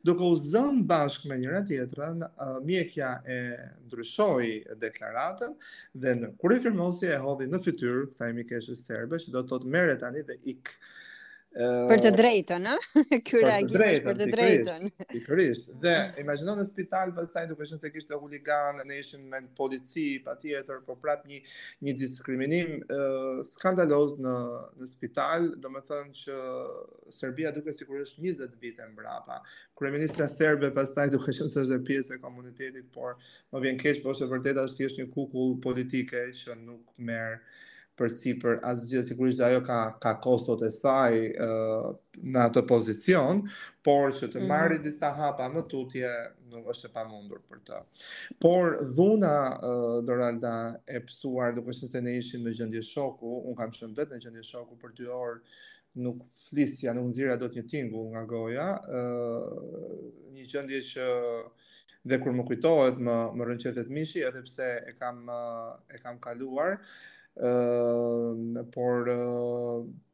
Duke 0.05 0.27
u 0.27 0.35
zënë 0.43 0.85
bashkë 0.91 1.31
me 1.31 1.39
njëra 1.45 1.63
tjetrën, 1.71 2.27
mjekja 2.67 3.15
e 3.37 3.41
ndryshoi 3.87 4.51
deklaratën 4.83 5.55
dhe 6.03 6.19
kur 6.43 6.53
i 6.53 6.61
firmosi 6.67 7.07
e 7.15 7.21
hodhi 7.23 7.47
në 7.49 7.63
fytyrë 7.65 8.05
kësaj 8.11 8.35
mikeshës 8.41 8.87
serbe, 8.89 9.21
që 9.23 9.35
do 9.37 9.45
të 9.49 9.63
të 9.65 9.75
mere 9.79 9.99
tani 10.03 10.27
dhe 10.31 10.39
ik. 10.55 10.75
Uh, 11.51 11.89
për 11.91 11.99
të 11.99 12.11
drejtën, 12.15 12.63
në? 12.63 12.75
Kjo 13.27 13.41
reagim 13.43 13.81
për 14.05 14.19
të 14.21 14.27
drejtën. 14.31 14.85
Pikërisht. 15.11 15.65
Dhe, 15.83 15.95
imagino 16.23 16.53
në 16.55 16.63
spital 16.69 17.11
pastaj 17.17 17.49
duke 17.51 17.67
shumë 17.67 17.81
se 17.83 17.89
kishtë 17.91 18.21
huligan, 18.23 18.79
në 18.87 18.99
ishën 19.03 19.25
me 19.33 19.41
në 19.43 19.49
polici, 19.59 20.05
pa 20.23 20.37
tjetër, 20.39 20.85
po 20.87 20.95
prap 21.03 21.25
një, 21.27 21.41
një 21.89 21.95
diskriminim 21.99 22.71
uh, 22.85 23.41
skandaloz 23.49 24.15
në, 24.23 24.35
në 24.79 24.89
spital, 24.93 25.49
do 25.65 25.73
me 25.75 25.83
thënë 25.91 26.15
që 26.21 26.37
Serbia 27.19 27.51
duke 27.59 27.75
sigurisht 27.75 28.21
20 28.23 28.55
vite 28.63 28.87
më 28.87 28.95
brapa. 29.01 29.41
Kryeministra 29.81 30.29
serbe 30.31 30.71
pastaj 30.79 31.09
duke 31.17 31.35
qenë 31.35 31.51
se 31.51 31.65
është 31.67 31.81
pjesë 31.91 32.21
e 32.21 32.23
komunitetit, 32.29 32.87
por 32.95 33.19
më 33.57 33.67
vjen 33.67 33.83
keq, 33.83 33.99
por 34.07 34.15
është 34.15 34.31
vërtet 34.37 34.63
është 34.69 34.85
thjesht 34.85 35.03
një 35.03 35.09
kukull 35.17 35.59
politike 35.67 36.29
që 36.45 36.57
nuk 36.63 36.95
merr 37.11 37.43
për 38.01 38.09
si 38.15 38.33
për 38.41 38.59
asgjë, 38.65 39.03
sigurisht 39.05 39.41
dhe 39.41 39.47
ajo 39.51 39.61
ka, 39.67 39.77
ka 40.01 40.15
kostot 40.25 40.63
e 40.65 40.71
saj 40.73 41.19
uh, 41.45 41.91
në 42.25 42.45
atë 42.49 42.63
pozicion, 42.69 43.43
por 43.85 44.15
që 44.17 44.31
të 44.33 44.41
mhm. 44.41 44.49
marri 44.51 44.79
mm. 44.79 44.85
disa 44.87 45.11
hapa 45.19 45.51
më 45.53 45.67
tutje, 45.69 46.13
nuk 46.51 46.71
është 46.73 46.89
e 46.89 46.95
pa 46.95 47.05
mundur 47.07 47.43
për 47.51 47.61
të. 47.69 47.83
Por 48.43 48.79
dhuna, 48.97 49.35
uh, 49.59 49.99
Doralda, 50.09 50.55
e 50.97 51.03
pësuar, 51.05 51.53
duke 51.59 51.77
shënë 51.77 51.91
se 51.93 52.03
ne 52.07 52.17
ishin 52.23 52.45
me 52.47 52.55
gjëndje 52.57 52.83
shoku, 52.89 53.35
unë 53.51 53.61
kam 53.61 53.77
shënë 53.77 53.99
vetë 54.01 54.17
në 54.17 54.25
gjëndje 54.25 54.47
shoku 54.55 54.81
për 54.81 54.97
dy 55.03 55.11
orë, 55.21 55.61
nuk 56.01 56.25
flisja, 56.31 56.95
nuk 56.97 57.11
nëzira 57.11 57.37
do 57.39 57.49
të 57.51 57.61
një 57.61 57.69
tingu 57.77 58.09
nga 58.15 58.25
goja, 58.33 58.71
uh, 58.81 59.95
një 60.39 60.49
gjëndje 60.55 60.81
që 60.95 61.11
dhe 62.09 62.17
kur 62.23 62.33
më 62.33 62.49
kujtohet 62.49 63.01
më 63.05 63.15
më 63.37 63.47
rënqetet 63.51 63.89
mishi 63.93 64.23
edhe 64.25 64.41
pse 64.47 64.69
e 64.89 64.95
kam 64.97 65.19
e 65.93 65.99
kam 66.01 66.17
kaluar 66.25 66.79
ë 66.79 66.79
uh, 66.81 66.93
Ehm, 67.43 68.67
por 68.71 69.09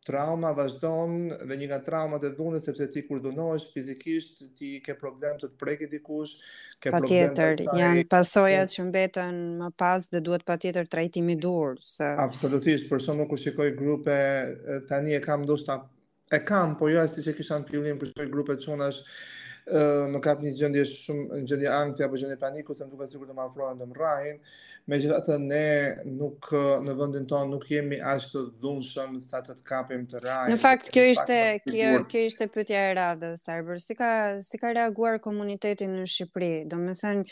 trauma 0.07 0.51
vazhdon 0.55 1.11
dhe 1.49 1.57
një 1.59 1.67
nga 1.71 1.79
traumat 1.89 2.23
e 2.23 2.29
dhunës 2.39 2.63
sepse 2.69 2.87
ti 2.95 3.01
kur 3.09 3.19
dhunohesh 3.25 3.65
fizikisht 3.75 4.45
ti 4.59 4.69
ke 4.85 4.95
problem 5.01 5.35
të 5.41 5.49
të 5.51 5.57
prekë 5.63 5.89
dikush, 5.97 6.37
ke 6.79 6.93
pa 6.95 7.01
problem. 7.03 7.67
janë 7.83 8.05
pasojat 8.15 8.71
e... 8.71 8.75
që 8.77 8.85
mbeten 8.93 9.41
më 9.63 9.73
pas 9.83 10.07
dhe 10.13 10.21
duhet 10.29 10.47
patjetër 10.47 10.87
trajtimi 10.95 11.35
i 11.35 11.41
dur. 11.47 11.75
Se... 11.97 12.13
Absolutisht, 12.29 12.87
por 12.91 13.03
shumë 13.03 13.27
kur 13.33 13.43
shikoj 13.47 13.73
grupe 13.83 14.17
tani 14.93 15.19
e 15.19 15.23
kam 15.27 15.43
ndoshta 15.43 15.81
e 16.31 16.45
kam, 16.53 16.79
por 16.79 16.95
jo 16.95 17.03
ashtu 17.03 17.25
si 17.27 17.31
që 17.33 17.37
kisha 17.41 17.59
në 17.65 17.69
fillim 17.73 17.99
për 18.05 18.15
shkoj 18.15 18.31
grupe 18.39 18.61
çonash, 18.63 19.03
më 19.67 20.21
kap 20.23 20.43
një 20.45 20.53
gjendje 20.61 20.83
shumë 20.93 21.41
një 21.41 21.47
gjendje 21.51 21.71
ankthi 21.75 22.05
apo 22.07 22.15
gjendje 22.21 22.37
paniku 22.39 22.75
se 22.75 22.85
më 22.87 22.91
duket 22.93 23.11
sikur 23.11 23.27
të 23.27 23.35
më 23.35 23.47
afrohen 23.49 23.79
dom 23.81 23.93
rrahin 23.99 24.37
megjithatë 24.87 25.37
ne 25.43 26.05
nuk 26.07 26.53
në 26.85 26.93
vendin 27.01 27.25
tonë 27.27 27.49
nuk 27.51 27.65
jemi 27.67 27.99
as 27.99 28.29
të 28.31 28.45
dhunshëm 28.63 29.17
sa 29.19 29.41
të, 29.43 29.57
të 29.59 29.65
kapim 29.67 30.05
të 30.07 30.21
rrahin 30.23 30.53
në 30.55 30.61
fakt 30.63 30.93
kjo 30.95 31.07
ishte 31.11 31.39
kjo 31.65 31.97
kjo 32.13 32.23
ishte 32.29 32.47
pyetja 32.55 32.83
e 32.93 32.93
radhës 33.01 33.43
Sarber 33.43 33.81
si 33.83 33.97
ka 33.99 34.13
si 34.47 34.61
ka 34.63 34.71
reaguar 34.71 35.19
komuniteti 35.25 35.89
në 35.91 36.07
Shqipëri 36.15 36.63
do 36.71 36.79
thënë 36.79 37.27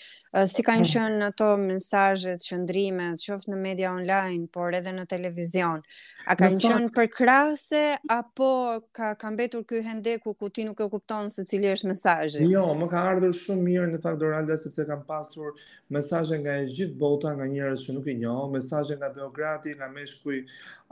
si 0.50 0.66
kanë 0.66 0.82
mm. 0.82 0.90
qenë 0.90 1.22
ato 1.28 1.52
mesazhet 1.62 2.42
qëndrimet 2.48 3.22
qoftë 3.22 3.54
në 3.54 3.60
media 3.62 3.94
online 3.94 4.50
por 4.50 4.74
edhe 4.80 4.90
në 4.98 5.06
televizion 5.14 5.86
a 6.26 6.34
kanë 6.40 6.58
qenë 6.66 6.90
për 6.98 7.10
krahse 7.14 7.86
apo 8.10 8.50
ka 8.90 9.14
ka 9.22 9.30
mbetur 9.36 9.62
ky 9.70 9.86
hendeku 9.86 10.34
ku 10.34 10.50
ti 10.50 10.66
nuk 10.66 10.82
e 10.82 10.90
kupton 10.90 11.30
se 11.30 11.44
cili 11.46 11.70
është 11.70 11.92
mesazhi 11.94 12.22
mesazhe. 12.24 12.46
Jo, 12.52 12.64
më 12.78 12.86
ka 12.92 13.00
ardhur 13.08 13.34
shumë 13.36 13.64
mirë 13.68 13.88
në 13.92 13.98
fakt 14.04 14.20
Doralda 14.22 14.56
sepse 14.60 14.84
kam 14.88 15.02
pasur 15.08 15.50
mesazhe 15.96 16.38
nga 16.44 16.54
e 16.62 16.66
gjithë 16.70 16.96
bota, 17.02 17.32
nga 17.36 17.48
njerëz 17.52 17.84
që 17.88 17.96
nuk 17.96 18.08
i 18.12 18.16
njoh, 18.22 18.46
mesazhe 18.54 18.96
nga 18.98 19.10
Beograti, 19.16 19.74
nga 19.78 19.88
meshkuj 19.92 20.38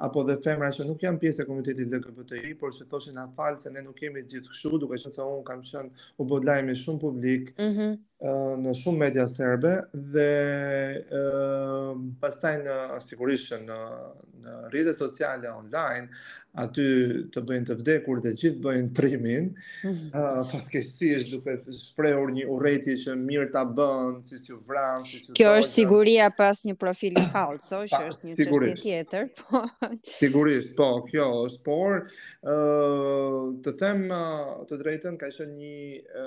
apo 0.08 0.24
dhe 0.28 0.36
femra 0.44 0.70
që 0.76 0.86
nuk 0.90 1.04
janë 1.06 1.22
pjesë 1.22 1.44
e 1.44 1.48
komitetit 1.48 1.96
LGBTQI, 1.98 2.54
por 2.60 2.72
që 2.76 2.88
thoshin 2.92 3.16
na 3.18 3.50
se 3.58 3.70
ne 3.72 3.82
nuk 3.88 3.96
kemi 4.02 4.22
gjithë 4.32 4.50
kështu, 4.52 4.78
duke 4.84 4.94
qenë 4.98 5.12
se 5.18 5.22
un 5.38 5.44
kam 5.50 5.60
qenë 5.60 5.90
u 6.18 6.24
bodlajmi 6.34 6.74
shumë 6.84 7.00
publik. 7.06 7.54
Mhm. 7.60 7.88
Mm 7.92 8.11
në 8.22 8.74
shumë 8.78 9.00
media 9.00 9.24
serbe 9.30 9.76
dhe 10.14 10.28
ë 11.02 11.22
pastaj 12.22 12.56
në 12.64 12.76
sigurisht 13.06 13.56
në 13.66 13.78
në 14.42 14.54
rrjetet 14.72 14.96
sociale 14.98 15.46
online 15.54 16.08
aty 16.58 16.82
të 17.32 17.40
bëjnë 17.46 17.66
të 17.68 17.74
vdekur 17.78 18.18
dhe 18.24 18.32
gjithë 18.36 18.58
bëjnë 18.64 18.88
trimin. 18.96 19.44
ë 19.54 19.86
mhm. 19.86 20.48
fatkeqësisht 20.50 21.30
duhet 21.30 21.62
të 21.68 21.74
shprehur 21.78 22.32
një 22.34 22.48
urrëti 22.50 22.96
që 23.04 23.14
mirë 23.20 23.46
ta 23.54 23.62
bën, 23.64 24.16
si 24.26 24.40
si 24.42 24.50
vran, 24.66 25.06
si 25.06 25.20
si 25.22 25.36
Kjo 25.38 25.46
dojnë. 25.52 25.60
është 25.62 25.76
siguria 25.78 26.26
pas 26.36 26.58
një 26.66 26.74
profili 26.74 27.22
fals, 27.34 27.70
që 27.94 28.00
është 28.10 28.32
një 28.32 28.34
çështje 28.40 28.72
tjetër, 28.82 29.30
po. 29.38 29.62
Sigurisht, 30.18 30.74
po, 30.76 30.90
kjo 31.06 31.28
është, 31.46 31.62
por 31.62 32.02
ë 32.42 33.46
të 33.62 33.76
them 33.78 34.04
të 34.68 34.80
drejtën 34.82 35.20
ka 35.22 35.30
qenë 35.38 35.56
një 35.62 36.26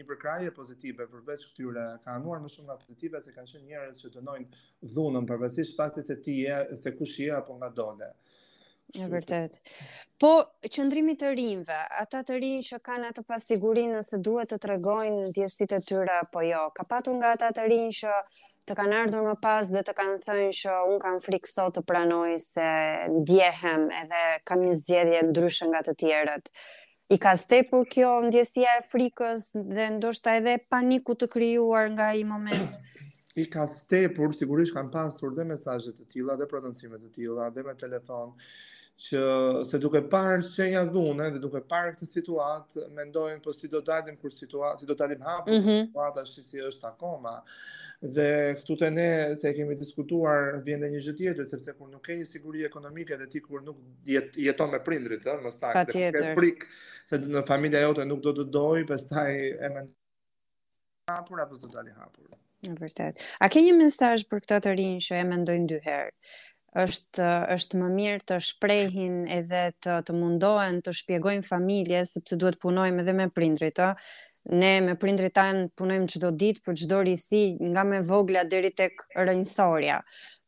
një 0.00 0.08
përkrahje 0.10 0.50
pozitive 0.56 1.06
për 1.12 1.28
përveç 1.30 1.44
këtyre 1.52 1.82
ka 2.02 2.16
anuar 2.18 2.40
më 2.42 2.50
shumë 2.50 2.66
nga 2.68 2.76
pozitive 2.82 3.20
se 3.22 3.32
kanë 3.34 3.50
qenë 3.52 3.66
njerëz 3.70 4.00
që 4.02 4.10
dënojnë 4.16 4.60
dhunën 4.94 5.28
përveçish 5.30 5.76
faktit 5.78 6.10
se 6.10 6.16
ti 6.24 6.34
je 6.44 6.56
se 6.82 6.90
kush 6.98 7.20
je 7.24 7.30
apo 7.36 7.54
nga 7.58 7.68
dole. 7.78 8.08
Në 8.90 9.06
vërtet. 9.12 9.54
Po, 10.18 10.30
qëndrimit 10.74 11.20
të 11.22 11.28
rinjve, 11.38 11.76
ata 12.02 12.24
të 12.26 12.40
rinjë 12.42 12.64
që 12.72 12.78
kanë 12.88 13.10
atë 13.12 13.22
pasigurinë 13.30 13.94
nëse 14.00 14.18
duhet 14.26 14.50
të 14.50 14.58
tregojnë 14.64 15.28
djesit 15.36 15.76
e 15.78 15.78
tyra, 15.86 16.16
apo 16.24 16.42
jo. 16.42 16.64
Ka 16.74 16.82
patur 16.90 17.14
nga 17.20 17.30
ata 17.36 17.52
të 17.54 17.68
rinjë 17.70 17.94
që 18.00 18.16
të 18.66 18.76
kanë 18.80 18.98
ardhur 19.04 19.28
më 19.28 19.36
pas 19.44 19.70
dhe 19.70 19.84
të 19.86 19.94
kanë 20.00 20.18
thënë 20.26 20.50
që 20.62 20.74
un 20.90 20.98
kanë 21.06 21.22
frikë 21.28 21.52
sot 21.52 21.76
të 21.78 21.86
pranoj 21.92 22.34
se 22.48 22.66
ndjehem 23.14 23.86
edhe 24.02 24.26
kam 24.50 24.66
një 24.66 24.74
zgjedhje 24.82 25.22
ndryshe 25.30 25.70
nga 25.70 25.86
të 25.86 25.96
tjerët 26.02 26.52
i 27.14 27.18
ka 27.18 27.32
stepur 27.36 27.86
kjo 27.92 28.10
ndjesia 28.28 28.72
e 28.78 28.82
frikës 28.92 29.46
dhe 29.74 29.86
ndoshta 29.96 30.34
edhe 30.40 30.52
paniku 30.74 31.16
të 31.22 31.28
krijuar 31.34 31.88
nga 31.94 32.06
ai 32.14 32.22
moment. 32.32 32.78
I 33.42 33.46
ka 33.54 33.66
stepur, 33.72 34.34
sigurisht 34.40 34.76
kanë 34.76 34.92
pasur 34.96 35.34
dhe 35.38 35.46
mesazhe 35.52 35.94
të 35.96 36.06
tilla, 36.12 36.36
dhe 36.42 36.46
prononcime 36.52 37.00
të 37.02 37.10
tilla, 37.16 37.48
dhe 37.56 37.64
me 37.68 37.74
telefon. 37.82 38.30
Uh, 38.30 38.50
që 39.00 39.20
se 39.64 39.78
duke 39.80 40.00
parë 40.12 40.42
shenja 40.44 40.82
dhune 40.92 41.30
dhe 41.32 41.40
duke 41.40 41.62
parë 41.70 41.94
këtë 41.94 42.08
situatë, 42.08 42.82
mendojnë 42.98 43.38
po 43.46 43.52
si 43.56 43.70
do 43.72 43.80
dalim 43.86 44.18
kur 44.20 44.32
situatë, 44.34 44.82
si 44.82 44.88
do 44.90 44.96
dalim 44.98 45.22
hapë, 45.24 45.50
mm 45.56 45.64
-hmm. 45.66 45.86
situata 45.86 46.24
që 46.30 46.42
si 46.48 46.60
është 46.70 46.90
akoma. 46.90 47.34
Dhe 48.16 48.28
këtu 48.58 48.76
të 48.80 48.90
ne, 48.98 49.08
se 49.40 49.52
kemi 49.56 49.76
diskutuar, 49.80 50.60
vjen 50.66 50.84
një 50.84 51.00
gjë 51.06 51.16
tjetër, 51.16 51.46
sepse 51.52 51.72
kur 51.78 51.88
nuk 51.88 52.02
ke 52.06 52.16
një 52.18 52.24
siguri 52.28 52.66
ekonomike 52.68 53.16
dhe 53.16 53.26
ti 53.26 53.40
kur 53.44 53.62
nuk 53.62 53.78
jet, 54.06 54.36
jeton 54.36 54.70
me 54.72 54.80
prindrit, 54.84 55.24
dhe, 55.24 55.32
më 55.44 55.50
sakë, 55.56 55.72
pa 55.78 55.84
dhe 55.84 56.12
ke 56.20 56.34
frikë, 56.36 56.66
se 57.08 57.16
në 57.18 57.44
familja 57.48 57.80
jote 57.86 58.04
nuk 58.04 58.20
do 58.24 58.32
të 58.36 58.48
dojë, 58.56 58.86
pës 58.90 59.08
taj 59.08 59.32
e 59.48 59.68
me 59.74 59.82
hapur, 61.08 61.40
apës 61.40 61.60
do 61.64 61.68
të 61.68 61.88
hapur. 61.96 62.28
Në 62.68 62.76
vërtet. 62.78 63.14
A 63.40 63.48
ke 63.48 63.60
një 63.64 63.72
mensaj 63.80 64.16
për 64.30 64.40
këta 64.44 64.56
të 64.64 64.74
rinj 64.76 64.98
që 65.08 65.14
e 65.24 65.28
mendojnë 65.32 65.80
herë? 65.88 66.12
është 66.78 67.26
është 67.52 67.78
më 67.80 67.86
mirë 67.94 68.20
të 68.30 68.36
shprehin 68.46 69.14
edhe 69.36 69.62
të 69.82 69.96
të 70.06 70.14
mundohen 70.18 70.76
të 70.86 70.92
shpjegojnë 71.00 71.42
familjes 71.48 72.12
sepse 72.14 72.36
duhet 72.38 72.60
punojmë 72.62 73.02
edhe 73.02 73.12
me 73.20 73.26
prindrit, 73.34 73.78
ë. 73.78 73.94
Ne 74.60 74.70
me 74.80 74.94
prindrit 74.96 75.34
tan 75.36 75.66
punojmë 75.78 76.06
çdo 76.14 76.30
ditë 76.40 76.62
për 76.64 76.74
çdo 76.84 77.00
risi 77.04 77.42
nga 77.72 77.82
me 77.84 78.00
vogla 78.08 78.44
deri 78.54 78.70
tek 78.72 79.02
rënjësorja. 79.18 79.98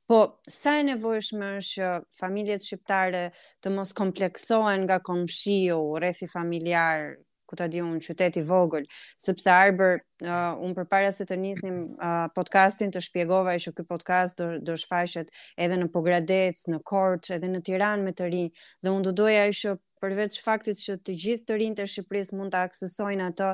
Po, 0.09 0.23
sa 0.51 0.79
e 0.79 0.83
nevojshme 0.91 1.51
është 1.57 1.83
që 1.83 1.91
familjet 2.21 2.63
shqiptare 2.67 3.27
të 3.63 3.71
mos 3.75 3.93
kompleksohen 3.97 4.83
nga 4.87 4.99
komshiu, 5.07 5.83
rrethi 6.03 6.29
familial, 6.33 7.15
ku 7.53 7.59
ta 7.61 7.69
di 7.69 7.83
unë 7.85 8.01
qyteti 8.01 8.41
vogël, 8.49 8.87
sepse 9.21 9.51
Arber 9.53 9.99
uh, 10.25 10.57
un 10.65 10.73
përpara 10.73 11.11
se 11.13 11.27
të 11.29 11.37
nisnim 11.37 11.79
uh, 12.01 12.27
podcastin 12.33 12.95
të 12.95 13.03
shpjegova 13.05 13.59
që 13.61 13.75
ky 13.77 13.85
podcast 13.93 14.41
do 14.41 14.47
do 14.73 14.79
shfaqet 14.81 15.29
edhe 15.61 15.77
në 15.83 15.91
Pogradec, 15.93 16.63
në 16.73 16.81
Korçë, 16.89 17.37
edhe 17.37 17.53
në 17.53 17.61
Tiranë 17.69 18.09
me 18.09 18.15
të 18.17 18.31
rinj 18.33 18.65
dhe 18.83 18.95
un 18.97 19.05
do 19.05 19.13
doja 19.23 19.45
e 19.51 19.57
që 19.61 19.77
përveç 20.03 20.39
faktit 20.43 20.81
që 20.83 20.97
të 21.07 21.15
gjithë 21.25 21.45
të 21.47 21.57
rinjtë 21.61 21.85
të 21.85 21.91
Shqipërisë 21.93 22.35
mund 22.39 22.51
të 22.57 22.63
aksesojnë 22.67 23.27
atë 23.29 23.51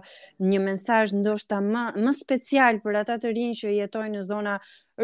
një 0.53 0.61
mesazh 0.69 1.13
ndoshta 1.19 1.59
më 1.67 1.83
më 1.99 2.15
special 2.23 2.79
për 2.87 3.01
ata 3.03 3.19
të 3.25 3.35
rinj 3.37 3.59
që 3.65 3.75
jetojnë 3.83 4.15
në 4.17 4.23
zona 4.31 4.55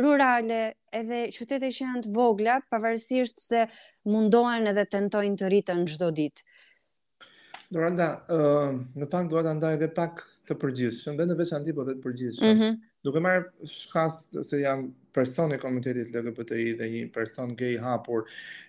rurale 0.06 0.62
edhe 1.02 1.20
qytete 1.36 1.68
që 1.76 1.84
janë 1.84 2.04
të 2.06 2.14
vogla 2.16 2.56
pavarësisht 2.72 3.44
se 3.44 3.66
mundohen 4.14 4.70
edhe 4.72 4.86
tentojnë 4.96 5.36
të 5.42 5.52
rritën 5.52 5.84
çdo 5.92 6.08
ditë. 6.22 6.46
Doranda, 7.74 8.06
ë, 8.30 8.36
uh, 8.38 8.72
në 9.02 9.08
fakt 9.10 9.30
dua 9.32 9.42
ndaj 9.50 9.72
edhe 9.76 9.88
pak 9.96 10.20
të 10.48 10.54
përgjithshëm, 10.62 11.16
dhe 11.18 11.26
në 11.30 11.36
veçantë 11.40 11.74
po 11.78 11.86
vetë 11.88 12.02
përgjithshëm. 12.04 12.46
Mm 12.46 12.60
-hmm. 12.60 12.76
Duke 13.08 13.22
marrë 13.24 13.70
shkas 13.74 14.18
se 14.48 14.60
jam 14.60 14.90
person 15.16 15.54
i 15.54 15.58
komunitetit 15.64 16.12
LGBTQI 16.20 16.74
dhe 16.80 16.88
një 16.94 17.06
person 17.16 17.56
gay 17.62 17.74
hapur, 17.86 18.28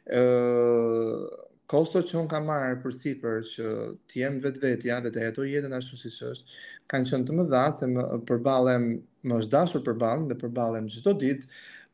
ë, 0.10 0.24
uh, 0.24 1.44
kosto 1.74 2.02
që 2.06 2.20
un 2.24 2.28
kam 2.34 2.50
marrë 2.50 2.82
për 2.82 2.94
sipër 3.02 3.38
që 3.54 3.70
të 4.10 4.20
jem 4.24 4.40
vetvetja 4.46 5.00
dhe 5.04 5.12
të 5.14 5.24
jetoj 5.26 5.48
jetën 5.54 5.78
ashtu 5.80 5.98
siç 5.98 6.18
është, 6.32 6.46
kanë 6.92 7.10
qenë 7.10 7.26
të 7.28 7.38
mëdha 7.40 7.64
se 7.78 7.86
më 7.94 8.04
përballem, 8.30 8.86
më 9.28 9.34
është 9.40 9.54
dashur 9.58 9.86
përballem 9.88 10.28
dhe 10.30 10.38
përballem 10.44 10.86
çdo 10.94 11.14
ditë 11.22 11.46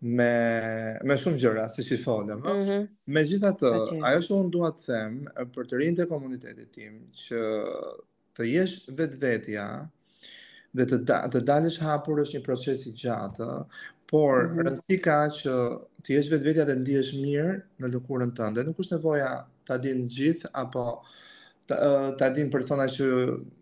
me 0.04 0.98
me 1.06 1.16
shumë 1.22 1.38
gjëra 1.42 1.66
siç 1.70 1.90
i 1.94 1.98
thonë, 2.04 2.38
ëh. 2.38 2.56
Mhm. 2.60 2.86
Megjithatë, 3.18 3.74
ajo 4.10 4.22
që 4.28 4.34
unë 4.38 4.52
dua 4.56 4.72
të 4.74 4.86
them 4.88 5.18
për 5.58 5.68
të 5.72 5.78
rinjtë 5.82 6.08
komunitetin 6.10 6.70
tim 6.78 6.94
që 7.24 7.42
të 8.40 8.48
jesh 8.48 8.80
vetvetja 9.02 9.68
dhe 10.80 10.86
të 10.90 11.02
da, 11.12 11.20
të 11.36 11.44
dalësh 11.52 11.78
hapur 11.86 12.22
është 12.24 12.40
një 12.40 12.44
proces 12.48 12.86
i 12.90 12.94
gjatë, 13.04 13.50
por 14.12 14.46
mm 14.48 14.48
-hmm. 14.48 14.68
rëndësi 14.68 15.02
ka 15.06 15.20
që 15.42 15.54
të 16.06 16.16
jesh 16.18 16.32
vetvetja 16.34 16.66
dhe 16.66 16.76
të 16.76 16.80
ndihesh 16.82 17.14
mirë 17.22 17.54
në 17.84 17.92
lëkurën 17.94 18.32
tënde, 18.40 18.64
nuk 18.70 18.80
është 18.84 18.96
nevoja 18.98 19.32
ta 19.66 19.78
dinë 19.86 20.08
gjithë 20.18 20.50
apo 20.64 20.88
ta 22.18 22.30
din 22.30 22.50
persona 22.50 22.86
që 22.86 23.06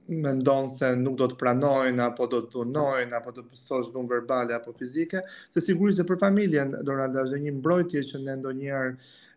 mendon 0.10 0.68
se 0.72 0.94
nuk 0.98 1.16
do 1.20 1.28
të 1.30 1.38
pranojnë 1.38 2.02
apo 2.04 2.28
do 2.28 2.40
të 2.46 2.52
dhunojnë 2.56 3.16
apo 3.18 3.34
do 3.36 3.44
të 3.46 3.56
psosh 3.58 3.92
dhunë 3.94 4.10
verbale 4.10 4.56
apo 4.56 4.74
fizike, 4.80 5.22
se 5.50 5.62
sigurisht 5.62 6.02
se 6.02 6.06
për 6.10 6.20
familjen 6.24 6.74
do 6.84 6.96
rada 6.98 7.26
dhe 7.30 7.42
një 7.46 7.54
mbrojtje 7.60 8.04
që 8.12 8.22
në 8.26 8.38
ndonjëherë 8.42 8.96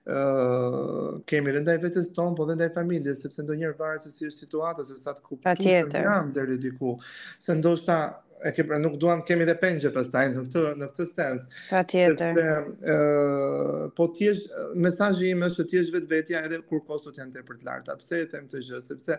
ë 0.09 1.23
kemi 1.31 1.51
edhe 1.53 1.61
ndaj 1.63 1.77
vetes 1.85 2.09
tonë, 2.17 2.35
po 2.39 2.47
edhe 2.49 2.57
ndaj 2.59 2.71
familjes, 2.79 3.21
sepse 3.23 3.45
ndonjëherë 3.45 3.79
varet 3.79 4.07
se 4.07 4.13
si 4.17 4.27
është 4.31 4.45
situata, 4.49 4.87
se 4.89 4.97
sa 4.99 5.15
të 5.15 5.57
në 5.61 6.05
jam 6.09 6.33
deri 6.37 6.57
diku. 6.63 6.97
Se 7.41 7.55
ndoshta 7.61 8.01
e 8.45 8.51
ke 8.55 8.65
pra 8.67 8.79
nuk 8.81 8.97
duam 9.01 9.23
kemi 9.27 9.45
dhe 9.49 9.55
pengje 9.61 9.93
pastaj 9.95 10.25
në 10.33 10.43
këtë 10.49 10.63
në 10.81 10.89
këtë 10.93 11.07
sens. 11.11 11.47
Patjetër. 11.69 12.35
tjetër. 12.37 13.93
po 13.97 14.09
ti 14.17 14.29
je 14.29 14.35
mesazhi 14.87 15.31
im 15.35 15.43
është 15.49 15.67
ti 15.71 15.77
je 15.79 15.85
vetvetja 15.97 16.43
edhe 16.49 16.61
kur 16.69 16.83
kostot 16.89 17.19
janë 17.19 17.37
tepër 17.39 17.61
të 17.61 17.67
larta. 17.69 17.97
Pse 18.01 18.21
e 18.25 18.31
them 18.33 18.49
këtë 18.49 18.63
gjë? 18.67 18.81
Sepse 18.91 19.19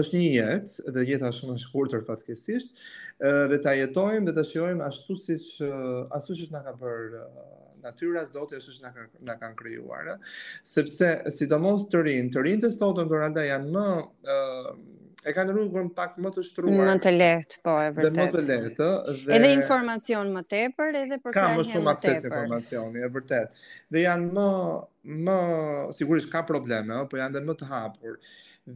është 0.00 0.20
një 0.20 0.30
jetë 0.38 0.94
dhe 0.96 1.04
jeta 1.10 1.28
është 1.32 1.46
shumë 1.46 1.58
e 1.58 1.64
shkurtër 1.66 2.04
fatkesisht. 2.08 2.72
Ëh 3.20 3.44
dhe 3.52 3.60
ta 3.66 3.74
jetojmë 3.80 4.28
dhe 4.30 4.36
ta 4.40 4.44
shijojmë 4.48 4.88
ashtu 4.88 5.16
siç 5.26 5.60
ashtu 6.16 6.34
si 6.40 6.48
na 6.54 6.62
ka 6.64 6.72
bërë 6.80 7.24
natyra, 7.84 8.24
Zoti 8.24 8.56
është 8.56 8.72
që 8.78 8.82
na 8.82 8.90
kanë 8.96 9.24
na 9.28 9.36
kanë 9.40 9.56
krijuar, 9.60 10.14
Sepse 10.64 11.18
sidomos 11.36 11.84
të 11.92 12.02
rinë, 12.06 12.30
të 12.32 12.44
rinë 12.46 12.64
të 12.64 12.72
sotëm 12.78 13.08
dorada 13.12 13.44
janë 13.44 13.70
më 13.76 13.88
ëh 14.24 14.76
e 15.24 15.32
kanë 15.32 15.54
rrugën 15.54 15.86
pak 15.96 16.16
më 16.20 16.30
të 16.34 16.42
shtruar. 16.48 16.74
Më 16.84 16.94
të 17.04 17.10
lehtë, 17.16 17.60
po, 17.64 17.74
e 17.80 17.86
vërtet. 17.96 18.16
Dhe 18.16 18.24
më 18.24 18.32
të 18.32 18.42
lehtë. 18.48 18.88
Dhe... 19.08 19.34
Edhe 19.38 19.52
informacion 19.56 20.32
më 20.36 20.42
tepër, 20.52 20.98
edhe 21.00 21.16
për 21.22 21.34
kërën 21.34 21.34
më 21.34 21.36
tepër. 21.36 21.38
Ka 21.38 21.54
më 21.54 21.66
shumë 21.70 21.92
akses 21.92 22.26
informacioni, 22.28 23.04
e 23.04 23.08
vërtet. 23.14 23.62
Dhe 23.94 24.02
janë 24.04 24.30
më, 24.38 24.48
më, 25.28 25.38
sigurisht 25.98 26.28
ka 26.34 26.42
probleme, 26.50 26.98
po 27.08 27.20
janë 27.22 27.38
dhe 27.38 27.44
më 27.48 27.56
të 27.62 27.70
hapur. 27.72 28.18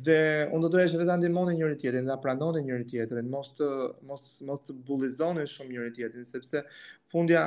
Dhe 0.09 0.19
unë 0.53 0.65
do 0.65 0.73
dojesh 0.79 0.97
edhe 0.97 1.07
të 1.11 1.15
andimoni 1.19 1.57
njëri 1.59 1.77
tjetërin, 1.83 2.09
dhe 2.09 2.17
apranoni 2.17 2.65
njëri 2.65 2.89
tjetërin, 2.95 3.29
mos 3.33 3.53
të, 3.61 3.69
mos, 4.09 4.27
mos 4.49 4.65
të 4.69 4.77
bulizoni 4.89 5.45
shumë 5.49 5.73
njëri 5.77 5.93
tjetërin, 6.01 6.27
sepse 6.33 6.65
fundja 7.13 7.45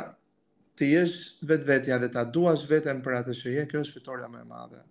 të 0.78 0.94
jesh 0.94 1.20
vetë 1.50 1.70
vetja 1.74 1.98
dhe 2.06 2.10
ta 2.18 2.24
duash 2.38 2.66
vetën 2.70 3.02
për 3.06 3.22
atë 3.24 3.38
që 3.42 3.68
kjo 3.74 3.82
është 3.86 3.98
fitorja 3.98 4.30
më 4.38 4.42
e 4.46 4.50
madhe. 4.54 4.82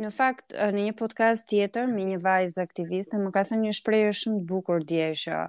Në 0.00 0.08
fakt, 0.16 0.54
në 0.72 0.86
një 0.88 0.94
podcast 0.96 1.44
tjetër 1.52 1.90
me 1.92 2.06
një 2.08 2.22
vajzë 2.24 2.62
aktiviste, 2.64 3.18
më 3.20 3.34
ka 3.36 3.42
thënë 3.50 3.66
një 3.66 3.76
shprehje 3.82 4.14
shumë 4.22 4.40
të 4.40 4.48
bukur 4.54 4.80
djeshë. 4.88 5.44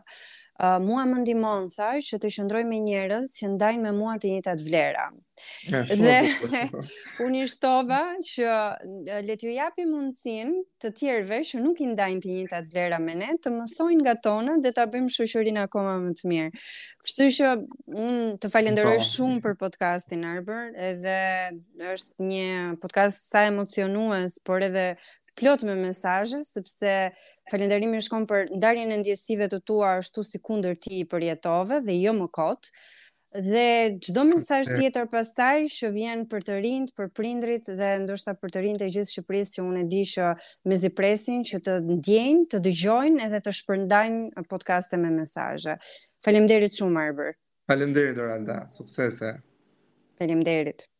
Uh, 0.62 0.76
mua 0.84 1.08
më 1.10 1.24
ndihmon 1.24 1.70
thaj 1.74 1.94
që 2.06 2.18
të 2.22 2.30
qëndroj 2.36 2.60
me 2.70 2.78
njerëz 2.84 3.32
që 3.34 3.48
ndajnë 3.54 3.82
me 3.82 3.94
mua 3.98 4.18
të 4.22 4.30
njëjtat 4.30 4.60
vlera. 4.62 5.08
dhe 5.72 6.18
unë 7.26 7.40
i 7.42 7.48
shtova 7.50 8.02
që 8.32 8.52
le 9.26 9.38
t'ju 9.42 9.56
japi 9.56 9.88
mundësinë 9.90 10.60
të 10.84 10.92
tjerëve 11.00 11.40
që 11.52 11.62
nuk 11.64 11.82
i 11.82 11.88
ndajnë 11.96 12.22
të 12.22 12.30
njëjtat 12.36 12.68
vlera 12.76 13.00
me 13.02 13.16
ne 13.18 13.32
të 13.42 13.56
mësojnë 13.56 13.98
nga 14.04 14.14
tona 14.28 14.60
dhe 14.62 14.74
ta 14.78 14.86
bëjmë 14.94 15.16
shoqërinë 15.16 15.64
akoma 15.66 15.96
më 16.04 16.14
të 16.20 16.30
mirë. 16.34 16.62
Kështu 17.22 17.38
që 17.38 17.50
unë 17.86 18.30
të 18.42 18.50
falenderoj 18.50 18.96
pa. 18.96 19.02
Po, 19.04 19.08
shumë 19.08 19.42
për 19.44 19.54
podcastin 19.62 20.24
Arbër, 20.26 20.72
edhe 20.90 21.18
është 21.94 22.26
një 22.32 22.48
podcast 22.82 23.28
sa 23.30 23.44
emocionues, 23.46 24.40
por 24.48 24.66
edhe 24.66 24.86
plot 25.38 25.62
me 25.70 25.76
mesazhe, 25.78 26.40
sepse 26.48 26.96
falënderimi 27.54 28.02
shkon 28.08 28.26
për 28.32 28.50
ndarjen 28.56 28.96
e 28.98 29.00
ndjesive 29.04 29.52
të 29.54 29.62
tua 29.70 29.94
ashtu 30.02 30.26
si 30.26 30.42
kundër 30.42 30.80
ti 30.82 31.04
i 31.04 31.08
përjetove 31.14 31.84
dhe 31.86 32.00
jo 32.02 32.16
më 32.24 32.32
kot. 32.40 32.74
Dhe 33.32 33.68
çdo 34.04 34.26
mesazh 34.28 34.74
tjetër 34.76 35.06
pastaj 35.14 35.70
që 35.78 35.94
vjen 35.96 36.26
për 36.32 36.44
të 36.48 36.58
rinjt, 36.66 36.90
për 36.98 37.14
prindrit 37.16 37.70
dhe 37.80 37.94
ndoshta 38.04 38.34
për 38.42 38.52
të 38.54 38.66
rinjt 38.66 38.82
e 38.82 38.90
gjithë 38.96 39.12
Shqipërisë 39.14 39.56
që 39.60 39.68
unë 39.70 39.84
e 39.86 39.90
di 39.94 40.02
që 40.18 40.34
me 40.68 40.80
zipresin 40.82 41.46
që 41.48 41.62
të 41.68 41.78
ndjejnë, 41.96 42.44
të 42.52 42.60
dëgjojnë 42.66 43.24
edhe 43.30 43.40
të 43.46 43.54
shpërndajnë 43.62 44.46
podcaste 44.52 45.00
me 45.00 45.14
mesazhe. 45.16 45.78
Falemderit 46.26 46.76
shumë, 46.80 47.00
Arber. 47.04 47.30
Falemderit, 47.72 48.16
Doralda, 48.22 48.60
suksese. 48.78 49.36
Falemderit. 50.24 50.91